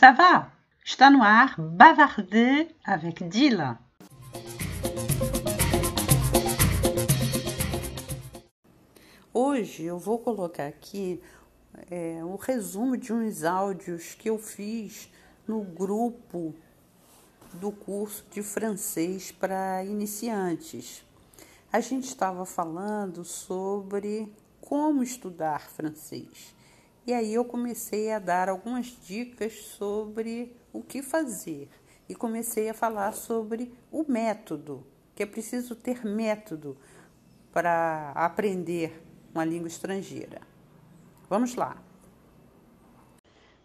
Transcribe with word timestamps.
ça 0.00 0.12
va? 0.12 0.50
Está 0.82 1.10
no 1.10 1.22
ar 1.22 1.60
Bavarder 1.60 2.74
avec 2.86 3.22
Dila. 3.28 3.78
Hoje 9.30 9.82
eu 9.82 9.98
vou 9.98 10.18
colocar 10.18 10.68
aqui 10.68 11.20
é, 11.90 12.24
um 12.24 12.36
resumo 12.36 12.96
de 12.96 13.12
uns 13.12 13.44
áudios 13.44 14.14
que 14.14 14.30
eu 14.30 14.38
fiz 14.38 15.10
no 15.46 15.62
grupo 15.64 16.54
do 17.52 17.70
curso 17.70 18.24
de 18.30 18.42
francês 18.42 19.30
para 19.30 19.84
iniciantes. 19.84 21.04
A 21.70 21.80
gente 21.80 22.06
estava 22.06 22.46
falando 22.46 23.22
sobre 23.22 24.32
como 24.62 25.02
estudar 25.02 25.68
francês. 25.68 26.58
E 27.10 27.12
aí 27.12 27.34
eu 27.34 27.44
comecei 27.44 28.12
a 28.12 28.20
dar 28.20 28.48
algumas 28.48 28.86
dicas 28.86 29.52
sobre 29.64 30.54
o 30.72 30.80
que 30.80 31.02
fazer 31.02 31.68
e 32.08 32.14
comecei 32.14 32.70
a 32.70 32.72
falar 32.72 33.10
sobre 33.14 33.74
o 33.90 34.04
método, 34.08 34.86
que 35.12 35.24
é 35.24 35.26
preciso 35.26 35.74
ter 35.74 36.06
método 36.06 36.76
para 37.50 38.12
aprender 38.14 39.02
uma 39.34 39.44
língua 39.44 39.66
estrangeira. 39.66 40.40
Vamos 41.28 41.56
lá. 41.56 41.82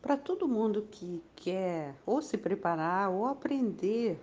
Para 0.02 0.18
todo 0.18 0.48
mundo 0.48 0.88
que 0.90 1.24
quer 1.36 1.94
ou 2.04 2.24
se 2.24 2.40
preparar 2.40 3.12
ou 3.12 3.28
aprender 3.28 4.20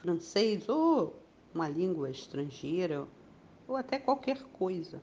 francês 0.00 0.66
ou 0.70 1.22
uma 1.54 1.68
língua 1.68 2.08
estrangeira 2.08 3.06
ou 3.68 3.76
até 3.76 3.98
qualquer 3.98 4.42
coisa, 4.54 5.02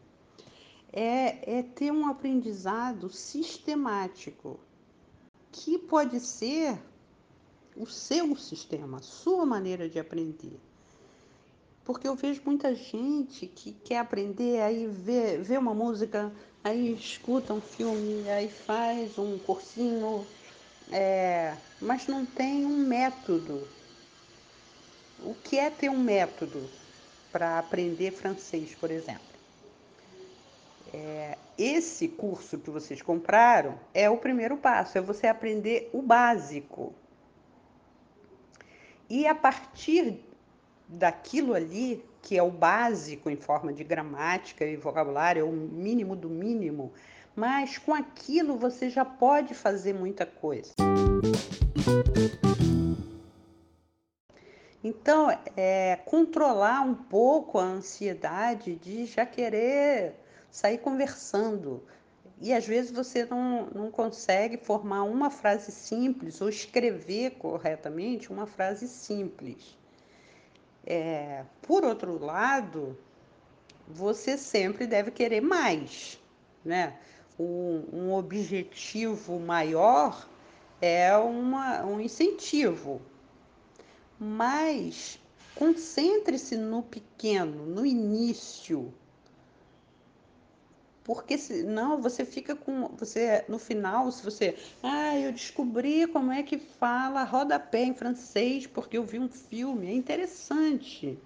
é, 0.94 1.60
é 1.60 1.64
ter 1.64 1.92
um 1.92 2.08
aprendizado 2.08 3.10
sistemático, 3.10 4.60
que 5.52 5.78
pode 5.78 6.20
ser 6.20 6.78
o 7.76 7.86
seu 7.86 8.36
sistema, 8.36 8.98
a 8.98 9.02
sua 9.02 9.46
maneira 9.46 9.90
de 9.90 10.00
aprender. 10.00 10.60
Porque 11.84 12.08
eu 12.08 12.16
vejo 12.16 12.42
muita 12.46 12.76
gente 12.76 13.48
que 13.48 13.72
quer 13.72 14.00
aprender, 14.00 14.62
aí 14.62 14.88
vê, 14.88 15.38
vê 15.38 15.58
uma 15.58 15.74
música, 15.74 16.32
aí 16.64 16.94
escuta 16.94 17.54
um 17.54 17.62
filme, 17.62 18.30
aí 18.30 18.50
faz 18.50 19.18
um 19.18 19.38
cursinho, 19.40 20.26
é, 20.92 21.56
mas 21.82 22.08
não 22.08 22.26
tem 22.26 22.66
um 22.66 22.86
método. 22.86 23.68
O 25.24 25.34
que 25.34 25.58
é 25.58 25.70
ter 25.70 25.90
um 25.90 26.00
método 26.00 26.70
para 27.32 27.58
aprender 27.60 28.12
francês, 28.12 28.76
por 28.76 28.92
exemplo? 28.92 29.31
É, 30.94 31.38
esse 31.58 32.08
curso 32.08 32.58
que 32.58 32.70
vocês 32.70 33.02
compraram 33.02 33.80
é 33.94 34.10
o 34.10 34.18
primeiro 34.18 34.58
passo, 34.58 34.98
é 34.98 35.02
você 35.02 35.28
aprender 35.28 35.90
o 35.94 36.02
básico. 36.02 36.94
E 39.10 39.28
a 39.28 39.36
partir 39.36 40.20
daquilo 40.88 41.54
ali, 41.54 42.04
que 42.22 42.38
é 42.38 42.44
o 42.44 42.52
básico 42.52 43.30
em 43.30 43.36
forma 43.36 43.72
de 43.72 43.84
gramática 43.84 44.66
e 44.66 44.76
vocabulário, 44.76 45.42
é 45.42 45.44
o 45.44 45.52
mínimo 45.52 46.16
do 46.16 46.30
mínimo, 46.30 46.92
mas 47.36 47.78
com 47.78 47.94
aquilo 47.94 48.58
você 48.58 48.90
já 48.90 49.06
pode 49.06 49.54
fazer 49.54 49.94
muita 49.94 50.26
coisa. 50.26 50.74
Então, 54.84 55.30
é, 55.56 55.98
controlar 56.06 56.82
um 56.82 56.96
pouco 56.96 57.60
a 57.60 57.64
ansiedade 57.64 58.76
de 58.76 59.06
já 59.06 59.26
querer 59.26 60.16
sair 60.52 60.78
conversando. 60.80 61.82
E 62.40 62.54
às 62.54 62.68
vezes 62.68 62.92
você 62.92 63.26
não, 63.26 63.68
não 63.68 63.92
consegue 63.92 64.58
formar 64.58 65.04
uma 65.04 65.30
frase 65.30 65.72
simples 65.72 66.42
ou 66.42 66.50
escrever 66.50 67.32
corretamente 67.32 68.32
uma 68.32 68.46
frase 68.46 68.88
simples. 68.88 69.78
É, 70.86 71.46
por 71.62 71.86
outro 71.86 72.24
lado, 72.24 72.98
você 73.88 74.38
sempre 74.38 74.86
deve 74.86 75.12
querer 75.12 75.42
mais, 75.42 76.20
né? 76.66 76.98
Um, 77.40 77.86
um 77.94 78.14
objetivo 78.14 79.40
maior 79.40 80.28
é 80.82 81.16
uma, 81.16 81.86
um 81.86 82.02
incentivo, 82.02 83.02
mas 84.20 85.20
concentre-se 85.56 86.58
no 86.58 86.82
pequeno, 86.82 87.66
no 87.66 87.86
início, 87.86 88.94
porque 91.04 91.38
senão 91.38 92.02
você 92.02 92.24
fica 92.24 92.56
com. 92.56 92.90
Você, 92.98 93.44
no 93.48 93.58
final, 93.58 94.12
se 94.12 94.24
você. 94.24 94.56
Ah, 94.84 95.18
eu 95.18 95.32
descobri 95.32 96.06
como 96.08 96.32
é 96.32 96.44
que 96.44 96.58
fala 96.58 97.24
rodapé 97.24 97.84
em 97.84 97.94
francês, 97.94 98.68
porque 98.68 98.98
eu 98.98 99.04
vi 99.04 99.20
um 99.20 99.30
filme. 99.30 99.88
É 99.88 99.94
interessante. 99.94 101.18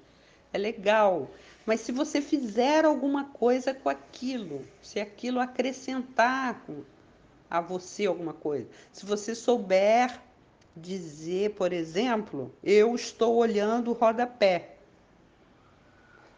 É 0.53 0.57
legal. 0.57 1.29
Mas 1.65 1.81
se 1.81 1.91
você 1.91 2.21
fizer 2.21 2.85
alguma 2.85 3.25
coisa 3.25 3.73
com 3.73 3.89
aquilo, 3.89 4.61
se 4.81 4.99
aquilo 4.99 5.39
acrescentar 5.39 6.63
a 7.49 7.59
você 7.59 8.05
alguma 8.05 8.33
coisa, 8.33 8.67
se 8.93 9.05
você 9.05 9.35
souber 9.35 10.21
dizer, 10.75 11.51
por 11.51 11.73
exemplo, 11.73 12.53
eu 12.63 12.93
estou 12.95 13.35
olhando 13.35 13.91
o 13.91 13.93
rodapé. 13.93 14.74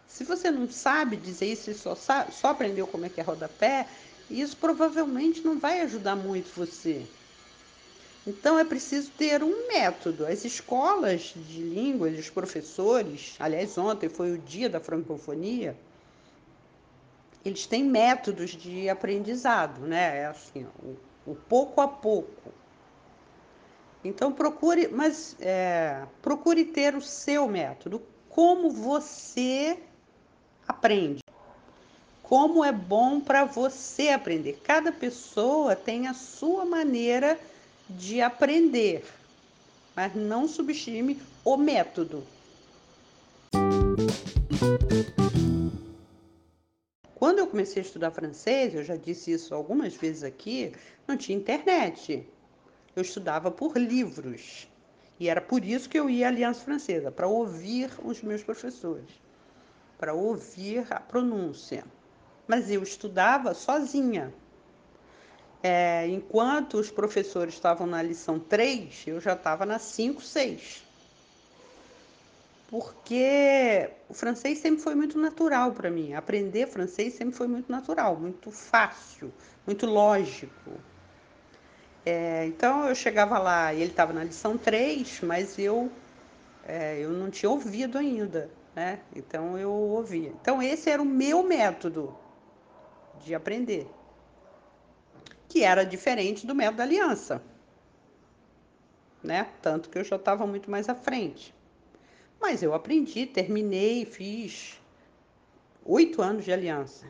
Se 0.07 0.23
você 0.23 0.49
não 0.49 0.69
sabe 0.69 1.17
dizer 1.17 1.47
isso 1.47 1.69
e 1.69 1.73
só, 1.73 1.93
só 1.95 2.47
aprendeu 2.47 2.87
como 2.87 3.05
é 3.05 3.09
que 3.09 3.19
é 3.19 3.23
rodapé, 3.23 3.87
isso 4.29 4.57
provavelmente 4.57 5.43
não 5.43 5.59
vai 5.59 5.81
ajudar 5.81 6.15
muito 6.15 6.49
você. 6.55 7.05
Então 8.25 8.59
é 8.59 8.65
preciso 8.65 9.11
ter 9.11 9.43
um 9.43 9.67
método. 9.67 10.25
As 10.25 10.43
escolas 10.43 11.33
de 11.35 11.61
línguas, 11.61 12.17
os 12.17 12.29
professores, 12.29 13.35
aliás, 13.39 13.77
ontem 13.77 14.09
foi 14.09 14.33
o 14.33 14.37
dia 14.37 14.69
da 14.69 14.79
francofonia, 14.79 15.77
eles 17.45 17.65
têm 17.65 17.83
métodos 17.83 18.51
de 18.51 18.89
aprendizado, 18.89 19.81
né? 19.81 20.19
É 20.19 20.25
assim, 20.25 20.65
o, 20.83 21.31
o 21.31 21.35
pouco 21.35 21.79
a 21.79 21.87
pouco. 21.87 22.51
Então 24.03 24.31
procure, 24.31 24.87
mas 24.89 25.35
é, 25.39 26.05
procure 26.21 26.65
ter 26.65 26.95
o 26.95 27.01
seu 27.01 27.47
método, 27.47 28.01
como 28.29 28.69
você 28.69 29.86
aprende. 30.67 31.21
Como 32.21 32.63
é 32.63 32.71
bom 32.71 33.21
para 33.21 33.45
você 33.45 34.09
aprender. 34.09 34.59
Cada 34.63 34.91
pessoa 34.91 35.75
tem 35.75 36.07
a 36.07 36.13
sua 36.13 36.65
maneira 36.65 37.39
de 37.89 38.21
aprender, 38.21 39.05
mas 39.95 40.13
não 40.13 40.47
subestime 40.47 41.21
o 41.45 41.55
método. 41.55 42.23
Quando 47.15 47.39
eu 47.39 47.47
comecei 47.47 47.81
a 47.81 47.85
estudar 47.85 48.11
francês, 48.11 48.75
eu 48.75 48.83
já 48.83 48.97
disse 48.97 49.31
isso 49.31 49.55
algumas 49.55 49.95
vezes 49.95 50.23
aqui, 50.23 50.73
não 51.07 51.15
tinha 51.15 51.37
internet. 51.37 52.27
Eu 52.93 53.01
estudava 53.01 53.49
por 53.49 53.77
livros. 53.77 54.67
E 55.19 55.29
era 55.29 55.41
por 55.41 55.63
isso 55.63 55.89
que 55.89 55.97
eu 55.97 56.09
ia 56.09 56.27
à 56.27 56.29
Aliança 56.29 56.59
Francesa, 56.59 57.09
para 57.09 57.27
ouvir 57.27 57.89
os 58.03 58.21
meus 58.21 58.43
professores 58.43 59.09
para 59.97 60.13
ouvir 60.13 60.85
a 60.91 60.99
pronúncia. 60.99 61.83
Mas 62.47 62.69
eu 62.71 62.81
estudava 62.83 63.53
sozinha. 63.53 64.33
É, 65.61 66.07
enquanto 66.07 66.75
os 66.75 66.91
professores 66.91 67.55
estavam 67.55 67.87
na 67.87 68.01
lição 68.01 68.39
3, 68.39 69.05
eu 69.07 69.19
já 69.19 69.33
estava 69.33 69.65
na 69.65 69.79
5, 69.79 70.21
6. 70.21 70.85
Porque 72.69 73.89
o 74.07 74.13
francês 74.13 74.59
sempre 74.59 74.81
foi 74.81 74.93
muito 74.93 75.17
natural 75.17 75.71
para 75.71 75.89
mim. 75.89 76.13
Aprender 76.13 76.67
francês 76.67 77.13
sempre 77.15 77.35
foi 77.35 77.47
muito 77.47 77.71
natural, 77.71 78.15
muito 78.17 78.51
fácil, 78.51 79.33
muito 79.65 79.85
lógico. 79.85 80.71
É, 82.05 82.45
então 82.45 82.87
eu 82.87 82.95
chegava 82.95 83.37
lá 83.37 83.73
e 83.73 83.81
ele 83.81 83.91
estava 83.91 84.13
na 84.13 84.23
lição 84.23 84.57
3, 84.57 85.21
mas 85.23 85.57
eu, 85.57 85.91
é, 86.65 86.99
eu 86.99 87.09
não 87.09 87.29
tinha 87.29 87.49
ouvido 87.49 87.97
ainda 87.97 88.49
né? 88.77 88.99
Então 89.15 89.57
eu 89.57 89.71
ouvia. 89.71 90.29
Então 90.39 90.61
esse 90.61 90.87
era 90.87 91.01
o 91.01 91.05
meu 91.05 91.41
método 91.41 92.15
de 93.25 93.33
aprender, 93.33 93.89
que 95.49 95.63
era 95.63 95.83
diferente 95.83 96.45
do 96.45 96.53
método 96.53 96.77
da 96.77 96.83
aliança, 96.83 97.41
né? 99.23 99.49
Tanto 99.63 99.89
que 99.89 99.97
eu 99.97 100.03
já 100.03 100.15
estava 100.15 100.45
muito 100.45 100.69
mais 100.69 100.87
à 100.87 100.93
frente. 100.93 101.55
Mas 102.39 102.61
eu 102.61 102.71
aprendi, 102.71 103.25
terminei, 103.25 104.05
fiz 104.05 104.79
oito 105.83 106.21
anos 106.21 106.45
de 106.45 106.53
aliança. 106.53 107.07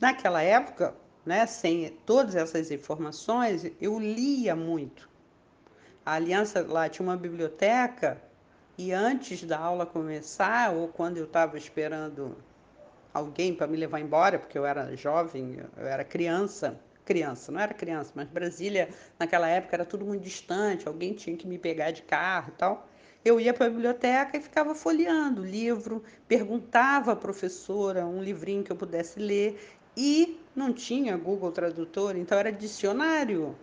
Naquela 0.00 0.40
época, 0.40 0.94
né, 1.26 1.46
sem 1.46 1.90
todas 2.06 2.36
essas 2.36 2.70
informações, 2.70 3.72
eu 3.80 3.98
lia 3.98 4.54
muito. 4.54 5.09
A 6.04 6.14
aliança 6.14 6.64
lá 6.66 6.88
tinha 6.88 7.06
uma 7.06 7.16
biblioteca 7.16 8.20
e 8.78 8.92
antes 8.92 9.44
da 9.44 9.58
aula 9.58 9.84
começar, 9.84 10.72
ou 10.72 10.88
quando 10.88 11.18
eu 11.18 11.24
estava 11.24 11.58
esperando 11.58 12.36
alguém 13.12 13.54
para 13.54 13.66
me 13.66 13.76
levar 13.76 14.00
embora, 14.00 14.38
porque 14.38 14.56
eu 14.56 14.64
era 14.64 14.96
jovem, 14.96 15.58
eu 15.76 15.86
era 15.86 16.02
criança. 16.04 16.80
Criança, 17.04 17.50
não 17.50 17.60
era 17.60 17.74
criança, 17.74 18.12
mas 18.14 18.28
Brasília 18.28 18.88
naquela 19.18 19.48
época 19.48 19.76
era 19.76 19.84
tudo 19.84 20.06
muito 20.06 20.22
distante, 20.22 20.86
alguém 20.86 21.12
tinha 21.12 21.36
que 21.36 21.46
me 21.46 21.58
pegar 21.58 21.90
de 21.90 22.02
carro 22.02 22.52
e 22.54 22.58
tal. 22.58 22.88
Eu 23.22 23.38
ia 23.38 23.52
para 23.52 23.66
a 23.66 23.70
biblioteca 23.70 24.38
e 24.38 24.40
ficava 24.40 24.74
folheando 24.74 25.42
o 25.42 25.44
livro, 25.44 26.02
perguntava 26.26 27.12
à 27.12 27.16
professora 27.16 28.06
um 28.06 28.22
livrinho 28.22 28.62
que 28.62 28.72
eu 28.72 28.76
pudesse 28.76 29.18
ler 29.18 29.60
e 29.96 30.40
não 30.54 30.72
tinha 30.72 31.16
Google 31.16 31.52
Tradutor, 31.52 32.16
então 32.16 32.38
era 32.38 32.50
dicionário. 32.50 33.54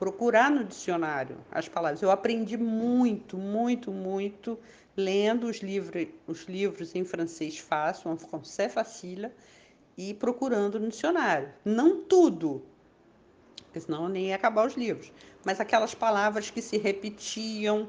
Procurar 0.00 0.50
no 0.50 0.64
dicionário 0.64 1.36
as 1.52 1.68
palavras. 1.68 2.00
Eu 2.00 2.10
aprendi 2.10 2.56
muito, 2.56 3.36
muito, 3.36 3.92
muito 3.92 4.58
lendo 4.96 5.46
os 5.46 5.58
livros, 5.58 6.08
os 6.26 6.44
livros 6.44 6.94
em 6.94 7.04
francês 7.04 7.58
fácil, 7.58 8.16
français 8.16 8.72
facile, 8.72 9.30
e 9.98 10.14
procurando 10.14 10.80
no 10.80 10.88
dicionário. 10.88 11.50
Não 11.62 12.02
tudo, 12.02 12.62
porque 13.64 13.78
senão 13.78 14.04
eu 14.04 14.08
nem 14.08 14.28
ia 14.28 14.36
acabar 14.36 14.66
os 14.66 14.72
livros, 14.72 15.12
mas 15.44 15.60
aquelas 15.60 15.94
palavras 15.94 16.50
que 16.50 16.62
se 16.62 16.78
repetiam, 16.78 17.86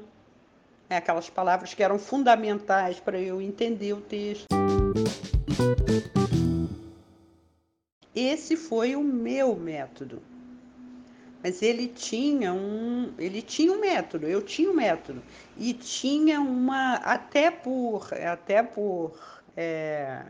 né, 0.90 0.98
aquelas 0.98 1.30
palavras 1.30 1.72
que 1.72 1.82
eram 1.82 1.98
fundamentais 1.98 3.00
para 3.00 3.18
eu 3.18 3.40
entender 3.40 3.94
o 3.94 4.02
texto. 4.02 4.48
Esse 8.14 8.54
foi 8.54 8.94
o 8.94 9.02
meu 9.02 9.56
método. 9.56 10.22
Mas 11.42 11.60
ele 11.60 11.88
tinha 11.88 12.52
um, 12.52 13.12
ele 13.18 13.42
tinha 13.42 13.72
um 13.72 13.80
método, 13.80 14.28
eu 14.28 14.40
tinha 14.40 14.70
um 14.70 14.74
método 14.74 15.20
e 15.56 15.74
tinha 15.74 16.40
uma 16.40 16.94
até 16.96 17.50
por 17.50 18.08
até 18.14 18.62
por 18.62 19.12
é, 19.56 20.24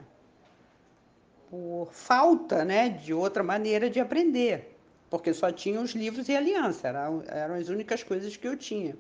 por 1.51 1.91
falta, 1.93 2.65
né, 2.65 2.89
de 2.89 3.13
outra 3.13 3.43
maneira 3.43 3.91
de 3.91 4.01
aprender, 4.01 4.75
porque 5.11 5.35
só 5.35 5.53
tinha 5.53 5.79
os 5.83 5.91
livros 5.91 6.31
e 6.31 6.35
aliança, 6.35 6.89
eram, 6.89 7.23
eram 7.27 7.55
as 7.57 7.69
únicas 7.69 8.03
coisas 8.03 8.35
que 8.35 8.49
eu 8.49 8.57
tinha. 8.57 8.97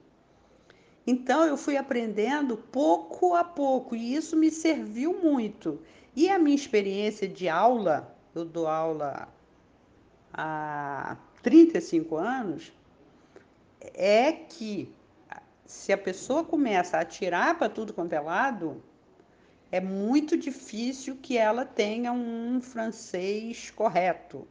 Então 1.06 1.46
eu 1.46 1.56
fui 1.56 1.78
aprendendo 1.78 2.58
pouco 2.58 3.34
a 3.34 3.42
pouco 3.42 3.96
e 3.96 4.14
isso 4.14 4.36
me 4.36 4.50
serviu 4.50 5.18
muito. 5.20 5.80
E 6.14 6.28
a 6.28 6.38
minha 6.38 6.54
experiência 6.54 7.26
de 7.26 7.48
aula, 7.48 8.14
eu 8.34 8.44
dou 8.44 8.66
aula 8.66 9.28
há 10.32 11.16
35 11.42 12.16
anos, 12.16 12.72
é 13.94 14.32
que 14.32 14.92
se 15.66 15.92
a 15.92 15.98
pessoa 15.98 16.44
começa 16.44 16.96
a 16.96 17.00
atirar 17.00 17.58
para 17.58 17.68
tudo 17.68 17.92
quanto 17.92 18.12
é 18.12 18.20
lado, 18.20 18.82
é 19.70 19.80
muito 19.80 20.36
difícil 20.36 21.16
que 21.20 21.36
ela 21.36 21.64
tenha 21.64 22.12
um 22.12 22.60
francês 22.60 23.70
correto. 23.70 24.46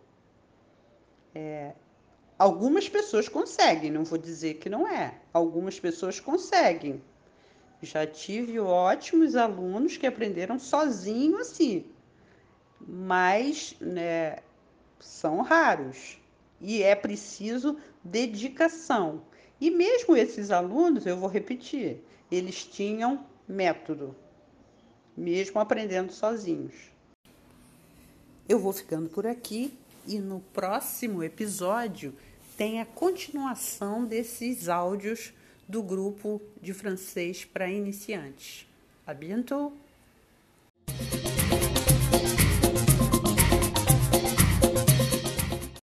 É, 1.34 1.74
algumas 2.38 2.90
pessoas 2.90 3.30
conseguem, 3.30 3.92
não 3.92 4.04
vou 4.04 4.18
dizer 4.18 4.56
que 4.56 4.70
não 4.70 4.88
é. 4.88 5.20
Algumas 5.32 5.80
pessoas 5.80 6.20
conseguem. 6.20 7.02
Já 7.82 8.06
tive 8.06 8.60
ótimos 8.60 9.36
alunos 9.36 9.98
que 9.98 10.06
aprenderam 10.06 10.60
sozinho 10.60 11.38
assim, 11.38 11.86
mas 12.80 13.76
né, 13.80 14.38
são 15.00 15.42
raros 15.42 16.21
e 16.62 16.84
é 16.84 16.96
preciso 16.96 17.78
dedicação. 18.04 19.24
E 19.60 19.70
mesmo 19.70 20.16
esses 20.16 20.52
alunos, 20.52 21.06
eu 21.06 21.18
vou 21.18 21.30
repetir, 21.30 22.04
eles 22.32 22.66
tinham 22.66 23.26
método, 23.48 24.16
mesmo 25.16 25.60
aprendendo 25.60 26.12
sozinhos. 26.12 26.74
Eu 28.48 28.60
vou 28.60 28.74
ficando 28.74 29.10
por 29.10 29.28
aqui 29.28 29.74
e 30.08 30.20
no 30.20 30.40
próximo 30.54 31.24
episódio 31.24 32.14
tem 32.58 32.82
a 32.82 32.86
continuação 32.86 34.06
desses 34.06 34.68
áudios 34.68 35.34
do 35.68 35.82
grupo 35.82 36.42
de 36.62 36.74
francês 36.74 37.46
para 37.46 37.70
iniciantes. 37.70 38.68
A 39.06 39.14
bientôt! 39.14 39.74